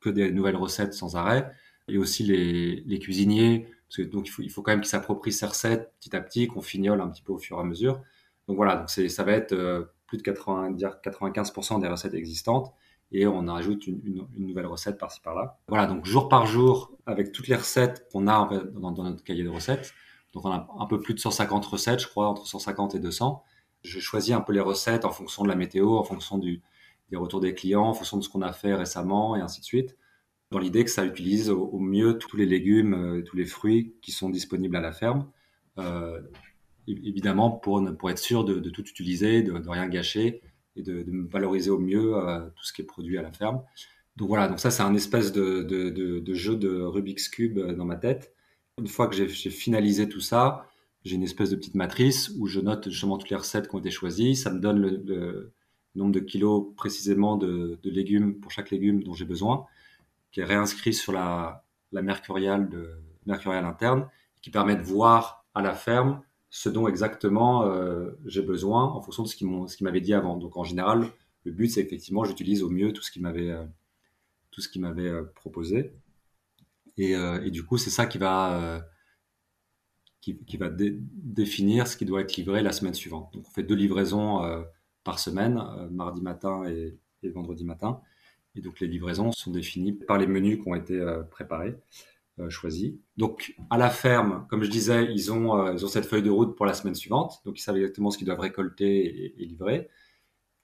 que 0.00 0.10
des 0.10 0.30
nouvelles 0.30 0.56
recettes 0.56 0.94
sans 0.94 1.16
arrêt, 1.16 1.50
et 1.88 1.98
aussi 1.98 2.22
les, 2.24 2.82
les 2.86 2.98
cuisiniers, 2.98 3.68
donc 3.98 4.26
il 4.28 4.30
faut, 4.30 4.42
il 4.42 4.50
faut 4.50 4.62
quand 4.62 4.72
même 4.72 4.80
qu'ils 4.80 4.90
s'approprient 4.90 5.32
ces 5.32 5.46
recettes 5.46 5.92
petit 6.00 6.14
à 6.16 6.20
petit, 6.20 6.48
qu'on 6.48 6.60
fignole 6.60 7.00
un 7.00 7.08
petit 7.08 7.22
peu 7.22 7.32
au 7.32 7.38
fur 7.38 7.56
et 7.58 7.60
à 7.60 7.64
mesure. 7.64 8.02
Donc 8.48 8.56
voilà, 8.56 8.76
donc 8.76 8.90
ça 8.90 9.24
va 9.24 9.32
être 9.32 9.52
euh, 9.52 9.84
plus 10.06 10.18
de 10.18 10.22
80, 10.22 10.72
dire 10.72 10.96
95% 11.04 11.80
des 11.80 11.88
recettes 11.88 12.14
existantes 12.14 12.72
et 13.12 13.26
on 13.26 13.46
ajoute 13.48 13.86
une, 13.86 14.26
nouvelle 14.36 14.66
recette 14.66 14.98
par-ci 14.98 15.20
par-là. 15.20 15.58
Voilà, 15.68 15.86
donc 15.86 16.04
jour 16.04 16.28
par 16.28 16.46
jour, 16.46 16.96
avec 17.06 17.32
toutes 17.32 17.48
les 17.48 17.54
recettes 17.54 18.08
qu'on 18.10 18.26
a 18.26 18.48
dans, 18.74 18.90
notre 18.90 19.22
cahier 19.22 19.44
de 19.44 19.48
recettes, 19.48 19.94
donc 20.32 20.44
on 20.44 20.50
a 20.50 20.68
un 20.78 20.86
peu 20.86 21.00
plus 21.00 21.14
de 21.14 21.20
150 21.20 21.64
recettes, 21.66 22.00
je 22.00 22.08
crois, 22.08 22.28
entre 22.28 22.46
150 22.46 22.94
et 22.94 22.98
200. 22.98 23.42
Je 23.82 24.00
choisis 24.00 24.34
un 24.34 24.40
peu 24.40 24.52
les 24.52 24.60
recettes 24.60 25.04
en 25.04 25.10
fonction 25.10 25.44
de 25.44 25.48
la 25.48 25.54
météo, 25.54 25.96
en 25.96 26.04
fonction 26.04 26.38
du, 26.38 26.62
des 27.10 27.16
retours 27.16 27.40
des 27.40 27.54
clients, 27.54 27.86
en 27.86 27.94
fonction 27.94 28.16
de 28.18 28.24
ce 28.24 28.28
qu'on 28.28 28.42
a 28.42 28.52
fait 28.52 28.74
récemment 28.74 29.36
et 29.36 29.40
ainsi 29.40 29.60
de 29.60 29.64
suite, 29.64 29.96
dans 30.50 30.58
l'idée 30.58 30.84
que 30.84 30.90
ça 30.90 31.04
utilise 31.04 31.50
au, 31.50 31.62
au, 31.64 31.78
mieux 31.78 32.18
tous 32.18 32.36
les 32.36 32.46
légumes, 32.46 32.94
euh, 32.94 33.22
tous 33.22 33.36
les 33.36 33.46
fruits 33.46 33.94
qui 34.02 34.12
sont 34.12 34.30
disponibles 34.30 34.76
à 34.76 34.80
la 34.80 34.92
ferme. 34.92 35.30
Euh, 35.78 36.20
évidemment, 36.86 37.50
pour, 37.50 37.80
être 38.10 38.18
sûr 38.18 38.44
de, 38.44 38.70
tout 38.70 38.82
utiliser, 38.82 39.42
de, 39.42 39.52
rien 39.68 39.88
gâcher, 39.88 40.42
et 40.76 40.82
de, 40.82 41.04
valoriser 41.30 41.70
au 41.70 41.78
mieux 41.78 42.16
euh, 42.16 42.40
tout 42.54 42.64
ce 42.64 42.72
qui 42.72 42.82
est 42.82 42.84
produit 42.84 43.18
à 43.18 43.22
la 43.22 43.32
ferme. 43.32 43.62
Donc 44.16 44.28
voilà, 44.28 44.48
donc 44.48 44.60
ça 44.60 44.70
c'est 44.70 44.82
un 44.82 44.94
espèce 44.94 45.32
de, 45.32 46.22
jeu 46.34 46.56
de 46.56 46.80
Rubik's 46.80 47.28
Cube 47.28 47.58
euh, 47.58 47.74
dans 47.74 47.84
ma 47.84 47.96
tête. 47.96 48.34
Une 48.78 48.88
fois 48.88 49.08
que 49.08 49.16
j'ai 49.16 49.50
finalisé 49.50 50.08
tout 50.08 50.20
ça, 50.20 50.68
j'ai 51.04 51.14
une 51.14 51.22
espèce 51.22 51.50
de 51.50 51.56
petite 51.56 51.76
matrice 51.76 52.30
où 52.38 52.46
je 52.46 52.60
note 52.60 52.90
justement 52.90 53.16
toutes 53.16 53.30
les 53.30 53.36
recettes 53.36 53.68
qui 53.68 53.74
ont 53.74 53.78
été 53.78 53.90
choisies. 53.90 54.36
Ça 54.36 54.50
me 54.50 54.60
donne 54.60 54.80
le, 54.80 55.52
nombre 55.94 56.12
de 56.12 56.20
kilos 56.20 56.74
précisément 56.76 57.38
de, 57.38 57.78
légumes 57.84 58.38
pour 58.38 58.50
chaque 58.50 58.70
légume 58.70 59.02
dont 59.02 59.14
j'ai 59.14 59.24
besoin, 59.24 59.64
qui 60.30 60.40
est 60.40 60.44
réinscrit 60.44 60.92
sur 60.92 61.12
la, 61.12 61.64
la 61.92 62.02
mercuriale 62.02 62.68
interne, 63.26 64.08
qui 64.42 64.50
permet 64.50 64.76
de 64.76 64.82
voir 64.82 65.46
à 65.54 65.62
la 65.62 65.72
ferme 65.72 66.20
ce 66.56 66.68
dont 66.68 66.88
exactement 66.88 67.70
j'ai 68.24 68.42
besoin 68.42 68.84
en 68.84 69.00
fonction 69.02 69.22
de 69.24 69.28
ce 69.28 69.36
qu'ils 69.36 69.84
m'avaient 69.84 70.00
dit 70.00 70.14
avant. 70.14 70.36
Donc 70.36 70.56
en 70.56 70.64
général, 70.64 71.06
le 71.44 71.52
but 71.52 71.68
c'est 71.68 71.80
effectivement 71.80 72.24
j'utilise 72.24 72.62
au 72.62 72.70
mieux 72.70 72.92
tout 72.92 73.02
ce 73.02 73.10
qu'ils 73.10 73.22
m'avaient 73.22 73.54
qu'ils 74.72 74.80
m'avaient 74.80 75.12
proposé. 75.34 75.92
Et, 76.96 77.14
du 77.50 77.64
coup, 77.64 77.76
c'est 77.76 77.90
ça 77.90 78.06
qui 78.06 78.18
va 78.18 78.80
définir 80.22 81.86
ce 81.86 81.96
qui 81.96 82.04
doit 82.04 82.22
être 82.22 82.36
livré 82.36 82.62
la 82.62 82.72
semaine 82.72 82.94
suivante. 82.94 83.32
Donc 83.34 83.44
on 83.46 83.50
fait 83.50 83.62
deux 83.62 83.74
livraisons 83.74 84.44
euh, 84.44 84.62
par 85.04 85.18
semaine, 85.18 85.58
euh, 85.58 85.88
mardi 85.90 86.22
matin 86.22 86.64
et, 86.64 86.98
vendredi 87.34 87.64
matin. 87.64 88.00
Et 88.54 88.60
donc 88.60 88.78
les 88.78 88.86
livraisons 88.86 89.32
sont 89.32 89.50
définies 89.50 89.92
par 89.92 90.16
les 90.16 90.28
menus 90.28 90.62
qui 90.62 90.68
ont 90.68 90.76
été 90.76 90.94
euh, 90.94 91.24
préparés, 91.24 91.74
choisis. 92.48 92.94
Donc 93.16 93.54
à 93.70 93.78
la 93.78 93.90
ferme, 93.90 94.46
comme 94.50 94.62
je 94.62 94.70
disais, 94.70 95.06
ils 95.12 95.32
ont, 95.32 95.72
ils 95.72 95.84
ont 95.84 95.88
cette 95.88 96.06
feuille 96.06 96.22
de 96.22 96.30
route 96.30 96.56
pour 96.56 96.66
la 96.66 96.74
semaine 96.74 96.94
suivante. 96.94 97.40
Donc 97.44 97.58
ils 97.58 97.62
savent 97.62 97.76
exactement 97.76 98.10
ce 98.10 98.18
qu'ils 98.18 98.26
doivent 98.26 98.40
récolter 98.40 99.34
et, 99.40 99.44
livrer. 99.46 99.88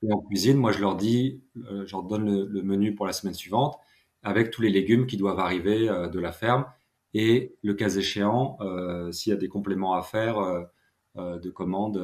Et 0.03 0.13
en 0.13 0.21
cuisine, 0.21 0.57
moi 0.59 0.73
je 0.73 0.81
leur 0.81 0.97
dis, 0.97 1.43
je 1.55 1.91
leur 1.93 2.03
donne 2.03 2.47
le, 2.47 2.63
menu 2.63 2.95
pour 2.95 3.07
la 3.07 3.13
semaine 3.13 3.35
suivante 3.35 3.79
avec 4.23 4.51
tous 4.51 4.63
les 4.63 4.71
légumes 4.71 5.07
qui 5.07 5.17
doivent 5.17 5.39
arriver 5.39 5.87
de 5.89 6.21
la 6.21 6.33
ferme 6.33 6.67
et 7.15 7.57
le 7.63 7.75
cas 7.75 7.91
échéant, 7.91 8.57
euh, 8.61 9.13
s'il 9.13 9.31
y 9.31 9.35
a 9.35 9.39
des 9.39 9.49
compléments 9.49 9.95
à 9.95 10.03
faire 10.03 10.39
euh, 10.39 10.63
euh, 11.17 11.39
de 11.39 11.51
commandes 11.51 11.99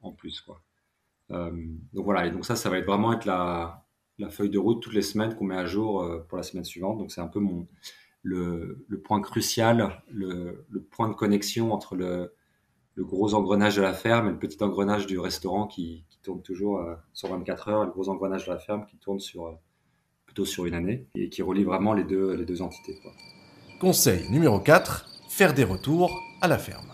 en, 0.00 0.12
plus. 0.12 0.40
Quoi. 0.40 0.60
donc 1.30 2.04
voilà, 2.04 2.26
et 2.26 2.30
donc 2.32 2.44
ça, 2.44 2.56
ça 2.56 2.68
va 2.68 2.78
être 2.78 2.86
vraiment 2.86 3.12
être 3.12 3.24
la, 3.24 3.86
la 4.18 4.30
feuille 4.30 4.50
de 4.50 4.58
route 4.58 4.82
toutes 4.82 4.94
les 4.94 5.02
semaines 5.02 5.36
qu'on 5.36 5.44
met 5.44 5.56
à 5.56 5.64
jour 5.64 6.04
pour 6.28 6.36
la 6.36 6.42
semaine 6.42 6.64
suivante. 6.64 6.98
Donc 6.98 7.12
c'est 7.12 7.20
un 7.20 7.28
peu 7.28 7.38
mon, 7.38 7.68
le, 8.22 8.84
le 8.88 9.00
point 9.00 9.20
crucial, 9.20 10.02
le, 10.10 10.64
le, 10.70 10.82
point 10.82 11.08
de 11.08 11.14
connexion 11.14 11.72
entre 11.72 11.96
le, 11.96 12.34
le, 12.94 13.04
gros 13.04 13.34
engrenage 13.34 13.76
de 13.76 13.82
la 13.82 13.92
ferme 13.92 14.28
et 14.28 14.30
le 14.30 14.38
petit 14.38 14.62
engrenage 14.62 15.06
du 15.06 15.18
restaurant 15.18 15.66
qui, 15.66 16.04
qui 16.08 16.18
tourne 16.20 16.42
toujours 16.42 16.84
sur 17.12 17.28
24 17.28 17.68
heures, 17.68 17.84
le 17.84 17.90
gros 17.90 18.08
engrenage 18.08 18.46
de 18.46 18.52
la 18.52 18.58
ferme 18.58 18.86
qui 18.86 18.96
tourne 18.96 19.18
sur 19.18 19.58
plutôt 20.32 20.44
sur 20.46 20.64
une 20.64 20.74
année 20.74 21.06
et 21.14 21.28
qui 21.28 21.42
relie 21.42 21.64
vraiment 21.64 21.92
les 21.92 22.04
deux, 22.04 22.34
les 22.34 22.46
deux 22.46 22.62
entités. 22.62 22.98
Quoi. 23.02 23.12
Conseil 23.80 24.30
numéro 24.30 24.60
4, 24.60 25.06
faire 25.28 25.52
des 25.52 25.64
retours 25.64 26.10
à 26.40 26.48
la 26.48 26.56
ferme. 26.56 26.86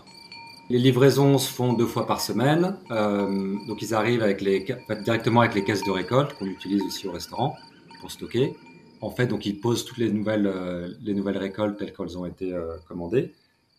Les 0.69 0.77
livraisons 0.77 1.37
se 1.37 1.51
font 1.51 1.73
deux 1.73 1.87
fois 1.87 2.05
par 2.05 2.19
semaine. 2.19 2.77
Euh, 2.91 3.55
donc 3.67 3.81
ils 3.81 3.93
arrivent 3.93 4.21
avec 4.21 4.41
les, 4.41 4.65
directement 5.03 5.41
avec 5.41 5.55
les 5.55 5.63
caisses 5.63 5.83
de 5.83 5.91
récolte 5.91 6.33
qu'on 6.33 6.45
utilise 6.45 6.81
aussi 6.83 7.07
au 7.07 7.11
restaurant 7.11 7.55
pour 8.01 8.11
stocker. 8.11 8.55
En 9.01 9.09
fait, 9.09 9.27
donc 9.27 9.45
ils 9.45 9.59
posent 9.59 9.85
toutes 9.85 9.97
les 9.97 10.11
nouvelles, 10.11 10.47
euh, 10.47 10.89
les 11.01 11.13
nouvelles 11.13 11.37
récoltes 11.37 11.77
telles 11.77 11.93
qu'elles 11.93 12.17
ont 12.17 12.25
été 12.25 12.53
euh, 12.53 12.77
commandées. 12.87 13.33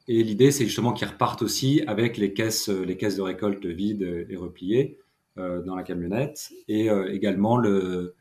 Et 0.08 0.22
l'idée, 0.22 0.50
c'est 0.50 0.64
justement 0.64 0.92
qu'ils 0.92 1.08
repartent 1.08 1.42
aussi 1.42 1.82
avec 1.86 2.16
les 2.16 2.32
caisses, 2.32 2.68
les 2.68 2.96
caisses 2.96 3.16
de 3.16 3.22
récolte 3.22 3.64
vides 3.64 4.26
et 4.28 4.34
repliées 4.34 4.98
dans 5.36 5.76
la 5.76 5.84
camionnette. 5.84 6.50
Et 6.66 6.88
également 7.12 7.56
le, 7.56 8.16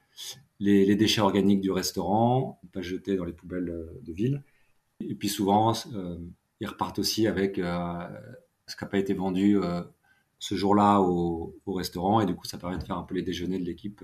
les, 0.60 0.96
déchets 0.96 1.22
organiques 1.22 1.62
du 1.62 1.72
restaurant, 1.72 2.60
pas 2.74 2.82
jetés 2.82 3.15
dans 3.15 3.25
les 3.25 3.34
poubelles 3.34 3.88
de 4.03 4.13
ville. 4.13 4.44
Et 5.01 5.15
puis 5.15 5.29
souvent, 5.29 5.74
euh, 5.94 6.18
ils 6.60 6.68
repartent 6.68 7.00
aussi 7.00 7.27
avec 7.27 7.58
euh, 7.58 8.08
ce 8.68 8.75
qui 8.75 8.84
n'a 8.84 8.89
pas 8.89 8.98
été 8.98 9.13
vendu 9.13 9.58
euh, 9.58 9.82
ce 10.39 10.56
jour-là 10.56 11.00
au, 11.00 11.56
restaurant. 11.68 12.20
Et 12.20 12.25
du 12.25 12.36
coup, 12.36 12.46
ça 12.46 12.58
permet 12.58 12.77
de 12.77 12.84
faire 12.84 12.98
un 12.98 13.03
peu 13.03 13.15
les 13.15 13.22
déjeuners 13.22 13.60
de 13.60 13.65
l'équipe 13.65 14.03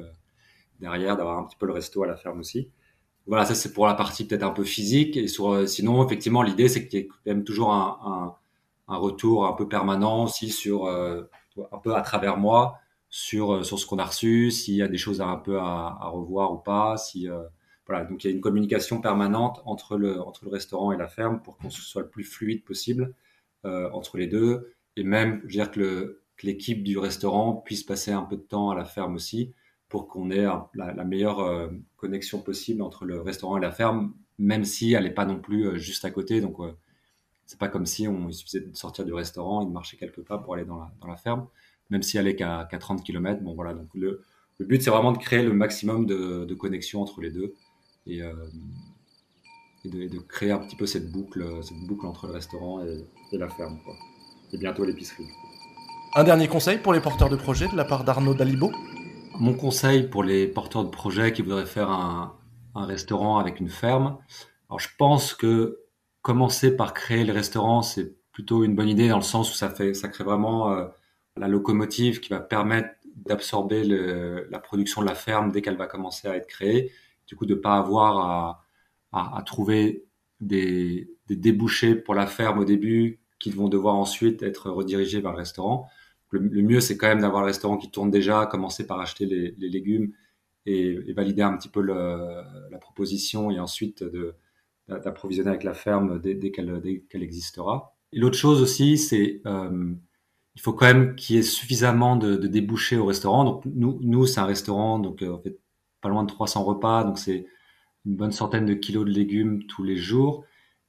derrière, 0.80 1.18
d'avoir 1.18 1.40
un 1.40 1.44
petit 1.44 1.58
peu 1.58 1.66
le 1.66 1.74
resto 1.74 2.04
à 2.04 2.08
la 2.08 2.16
ferme 2.16 2.40
aussi. 2.40 2.70
Voilà, 3.27 3.46
ça 3.46 3.55
c'est 3.55 3.74
pour 3.74 3.88
la 3.88 3.96
partie 3.96 4.27
peut-être 4.27 4.44
un 4.44 4.51
peu 4.51 4.63
physique. 4.63 5.17
Et 5.17 5.27
sur, 5.27 5.67
sinon, 5.67 6.05
effectivement, 6.05 6.41
l'idée 6.44 6.70
c'est 6.70 6.88
qu'il 6.88 7.00
y 7.00 7.03
ait 7.03 7.08
quand 7.08 7.17
même 7.25 7.44
toujours 7.44 7.74
un, 7.74 8.36
retour 8.88 9.48
un 9.48 9.53
peu 9.53 9.67
permanent 9.67 10.25
aussi 10.25 10.50
sur 10.50 10.88
un 10.88 11.77
peu 11.84 11.96
à 11.96 12.01
travers 12.01 12.38
moi 12.38 12.77
sur 13.10 13.65
sur 13.65 13.79
ce 13.79 13.86
qu'on 13.88 13.98
a 13.98 14.05
reçu, 14.05 14.51
s'il 14.51 14.75
y 14.75 14.82
a 14.84 14.88
des 14.88 14.98
choses 14.98 15.22
à, 15.22 15.27
un 15.27 15.38
peu 15.38 15.58
à, 15.60 15.98
revoir 16.10 16.53
ou 16.53 16.58
pas, 16.58 16.98
si 16.98 17.27
voilà, 17.88 18.05
donc 18.05 18.24
il 18.24 18.27
y 18.27 18.29
a 18.32 18.34
une 18.34 18.41
communication 18.41 19.00
permanente 19.00 19.62
entre 19.65 19.98
le, 19.98 20.22
entre 20.22 20.46
le 20.46 20.51
restaurant 20.51 20.91
et 20.91 20.98
la 20.98 21.08
ferme 21.08 21.41
pour 21.41 21.58
qu'on 21.58 21.70
soit 21.70 22.01
le 22.01 22.10
plus 22.10 22.24
fluide 22.24 22.63
possible 22.63 23.13
euh, 23.65 23.89
entre 23.91 24.17
les 24.17 24.27
deux. 24.27 24.74
Et 24.96 25.03
même, 25.03 25.41
je 25.41 25.58
veux 25.58 25.63
dire 25.63 25.72
que 25.72 26.22
l'équipe 26.44 26.84
du 26.84 26.98
restaurant 26.98 27.53
puisse 27.53 27.84
passer 27.84 28.12
un 28.12 28.24
peu 28.24 28.38
de 28.38 28.41
temps 28.41 28.72
à 28.72 28.75
la 28.75 28.86
ferme 28.86 29.15
aussi 29.15 29.53
pour 29.89 30.08
qu'on 30.08 30.32
ait 30.32 30.46
la, 30.74 31.04
meilleure 31.04 31.39
euh, 31.39 31.70
connexion 31.96 32.42
possible 32.42 32.82
entre 32.82 33.06
le 33.06 33.22
restaurant 33.22 33.58
et 33.58 33.62
la 33.62 33.72
ferme, 33.72 34.13
même 34.38 34.65
si 34.65 34.94
elle 34.94 35.04
n'est 35.04 35.12
pas 35.12 35.25
non 35.25 35.39
plus 35.39 35.68
euh, 35.68 35.77
juste 35.77 36.06
à 36.06 36.12
côté. 36.12 36.42
Donc, 36.42 36.60
euh, 36.60 36.75
c'est 37.46 37.60
pas 37.60 37.68
comme 37.68 37.86
si 37.86 38.08
on, 38.08 38.27
il 38.27 38.34
suffisait 38.34 38.62
de 38.62 38.75
sortir 38.75 39.06
du 39.06 39.13
restaurant 39.13 39.62
et 39.62 39.65
de 39.65 39.72
marcher 39.72 39.98
quelques 39.98 40.22
pas 40.22 40.38
pour 40.38 40.56
aller 40.56 40.65
dans 40.65 40.80
la, 41.08 41.18
ferme, 41.18 41.48
même 41.89 42.01
si 42.01 42.18
elle 42.18 42.27
est 42.27 42.36
qu'à 42.36 42.68
30 42.68 43.04
km. 43.04 43.42
Bon, 43.42 43.54
voilà. 43.54 43.74
Donc, 43.74 43.88
le, 43.94 44.24
le 44.58 44.65
but, 44.65 44.82
c'est 44.82 44.89
vraiment 44.89 45.12
de 45.12 45.18
créer 45.18 45.44
le 45.44 45.54
maximum 45.54 46.06
de, 46.06 46.54
connexion 46.56 47.01
entre 47.01 47.22
les 47.22 47.30
deux 47.30 47.54
et, 48.08 48.22
euh, 48.22 48.34
de, 49.86 50.20
créer 50.20 50.51
un 50.51 50.60
petit 50.60 50.75
peu 50.75 50.86
cette 50.86 51.12
boucle, 51.12 51.46
cette 51.62 51.86
boucle 51.88 52.06
entre 52.06 52.27
le 52.27 52.34
restaurant 52.34 52.84
et, 52.84 53.06
la 53.38 53.50
ferme. 53.50 53.77
Et 54.54 54.58
bientôt 54.58 54.86
l'épicerie. 54.86 55.27
Un 56.15 56.24
dernier 56.24 56.48
conseil 56.48 56.77
pour 56.77 56.94
les 56.94 57.01
porteurs 57.01 57.30
de 57.30 57.36
projets 57.36 57.68
de 57.68 57.75
la 57.75 57.84
part 57.84 58.06
d'Arnaud 58.06 58.34
Dalibo 58.34 58.72
Mon 59.39 59.54
conseil 59.54 60.08
pour 60.08 60.24
les 60.24 60.48
porteurs 60.48 60.84
de 60.84 60.89
projets 60.89 61.34
qui 61.34 61.42
voudraient 61.42 61.65
faire 61.65 61.89
un, 61.89 62.38
restaurant 62.75 63.38
avec 63.38 63.62
une 63.62 63.70
ferme, 63.70 64.18
alors 64.70 64.82
je 64.82 64.89
pense 64.98 65.34
que 65.34 65.80
commencer 66.22 66.75
par 66.75 66.94
créer 66.94 67.24
le 67.24 67.32
restaurant, 67.32 67.82
c'est 67.82 68.15
plutôt 68.34 68.65
une 68.65 68.75
bonne 68.75 68.89
idée 68.89 69.08
dans 69.08 69.15
le 69.15 69.22
sens 69.22 69.50
où 69.51 69.56
ça 69.56 69.70
fait, 69.70 69.94
ça 69.94 70.10
crée 70.10 70.25
vraiment 70.25 70.74
euh, 70.74 70.86
la 71.38 71.48
locomotive 71.48 72.20
qui 72.20 72.30
va 72.30 72.42
permettre 72.42 72.89
d'absorber 73.15 73.84
la 73.86 74.60
production 74.60 75.01
de 75.01 75.08
la 75.08 75.15
ferme 75.15 75.51
dès 75.51 75.62
qu'elle 75.62 75.77
va 75.77 75.88
commencer 75.88 76.27
à 76.27 76.36
être 76.36 76.48
créée 76.48 76.92
du 77.27 77.36
coup 77.36 77.46
de 77.46 77.56
pas 77.56 77.77
avoir 77.77 78.18
à, 78.18 79.38
à, 79.38 79.42
trouver 79.44 80.06
des, 80.39 81.10
des, 81.27 81.36
débouchés 81.36 81.96
pour 81.96 82.13
la 82.13 82.27
ferme 82.27 82.60
au 82.60 82.65
début 82.65 83.20
qui 83.39 83.51
vont 83.51 83.70
devoir 83.70 83.96
ensuite 83.96 84.44
être 84.44 84.70
redirigés 84.70 85.22
vers 85.22 85.32
le 85.32 85.38
restaurant. 85.38 85.88
Le, 86.39 86.62
mieux, 86.62 86.80
c'est 86.80 86.98
quand 86.98 87.08
même 87.08 87.22
d'avoir 87.22 87.42
le 87.42 87.48
restaurant 87.48 87.77
qui 87.77 87.89
tourne 87.92 88.12
déjà, 88.12 88.46
commencer 88.46 88.86
par 88.88 89.00
acheter 89.00 89.25
les, 89.25 89.54
légumes 89.58 90.13
et, 90.65 91.13
valider 91.13 91.42
un 91.42 91.56
petit 91.58 91.70
peu 91.70 91.82
la 91.82 92.77
proposition 92.80 93.51
et 93.51 93.60
ensuite 93.60 94.04
d'approvisionner 94.88 95.50
avec 95.50 95.63
la 95.63 95.74
ferme 95.74 96.20
dès, 96.20 96.51
qu'elle 96.51 97.24
existera. 97.24 97.96
Et 98.12 98.20
l'autre 98.20 98.38
chose 98.38 98.62
aussi, 98.62 98.98
c'est 98.98 99.42
euh, 99.46 99.94
il 100.56 100.62
faut 100.62 100.74
quand 100.74 100.86
même 100.86 101.15
qu'il 101.15 101.36
y 101.36 101.39
ait 101.39 101.44
suffisamment 101.44 102.15
de, 102.15 102.36
débouchés 102.36 102.98
au 102.98 103.06
restaurant. 103.06 103.44
Donc 103.44 103.65
nous, 103.65 104.25
c'est 104.25 104.39
un 104.39 104.46
restaurant, 104.46 105.00
donc 105.00 105.22
euh, 105.22 105.38
pas 106.01 106.10
loin 106.10 106.24
de 106.24 106.30
300 106.30 106.63
repas, 106.63 107.04
donc 107.04 107.20
c'est 107.20 107.46
une 108.06 108.15
bonne 108.15 108.32
centaine 108.32 108.65
de 108.65 108.74
kilos 108.74 109.06
de 109.06 109.12
légumes 109.12 109.65
tous 109.68 109.84
les 109.84 109.98
jours. 109.98 110.46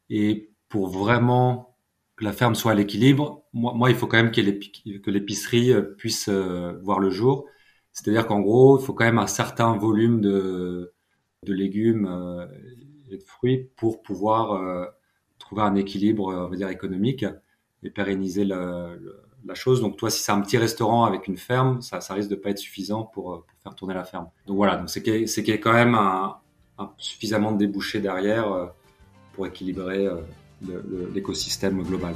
Et 0.08 0.52
pour 0.68 0.88
vraiment 0.88 1.75
que 2.16 2.24
la 2.24 2.32
ferme 2.32 2.54
soit 2.54 2.72
à 2.72 2.74
l'équilibre, 2.74 3.44
moi, 3.52 3.90
il 3.90 3.96
faut 3.96 4.06
quand 4.06 4.16
même 4.16 4.30
que 4.30 5.10
l'épicerie 5.10 5.72
euh, 5.72 5.82
puisse 5.82 6.28
euh, 6.28 6.78
voir 6.82 6.98
le 6.98 7.10
jour. 7.10 7.46
C'est-à-dire 7.92 8.26
qu'en 8.26 8.40
gros, 8.40 8.78
il 8.78 8.84
faut 8.84 8.94
quand 8.94 9.04
même 9.04 9.18
un 9.18 9.26
certain 9.26 9.76
volume 9.76 10.20
de, 10.20 10.92
légumes 11.46 12.06
euh, 12.06 12.46
et 13.10 13.18
de 13.18 13.22
fruits 13.22 13.70
pour 13.76 14.02
pouvoir 14.02 14.90
trouver 15.38 15.62
un 15.62 15.76
équilibre, 15.76 16.34
on 16.34 16.48
va 16.48 16.56
dire, 16.56 16.68
économique 16.68 17.24
et 17.82 17.90
pérenniser 17.90 18.44
la 18.44 18.98
chose. 19.54 19.80
Donc 19.80 19.96
toi, 19.96 20.10
si 20.10 20.22
c'est 20.22 20.32
un 20.32 20.40
petit 20.40 20.58
restaurant 20.58 21.04
avec 21.04 21.28
une 21.28 21.36
ferme, 21.36 21.80
ça, 21.80 22.00
risque 22.12 22.28
de 22.28 22.34
pas 22.34 22.50
être 22.50 22.58
suffisant 22.58 23.04
pour, 23.04 23.46
faire 23.62 23.74
tourner 23.74 23.94
la 23.94 24.04
ferme. 24.04 24.28
Donc 24.46 24.56
voilà, 24.56 24.76
donc 24.76 24.90
c'est 24.90 25.02
qu'il 25.02 25.24
y, 25.24 25.52
a 25.52 25.58
quand 25.58 25.72
même 25.72 25.94
un, 25.94 26.36
suffisamment 26.98 27.52
de 27.52 27.58
débouchés 27.58 28.00
derrière 28.00 28.72
pour 29.32 29.46
équilibrer 29.46 30.08
l'écosystème 31.14 31.82
global. 31.82 32.14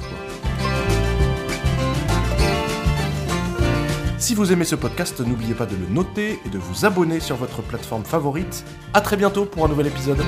Si 4.19 4.35
vous 4.35 4.53
aimez 4.53 4.65
ce 4.65 4.77
podcast, 4.77 5.21
n'oubliez 5.21 5.55
pas 5.55 5.67
de 5.67 5.77
le 5.77 5.87
noter 5.87 6.39
et 6.45 6.49
de 6.51 6.59
vous 6.59 6.85
abonner 6.85 7.21
sur 7.21 7.37
votre 7.37 7.63
plateforme 7.63 8.05
favorite. 8.05 8.65
À 8.95 9.01
très 9.01 9.17
bientôt 9.17 9.45
pour 9.45 9.65
un 9.65 9.69
nouvel 9.69 9.87
épisode. 9.87 10.19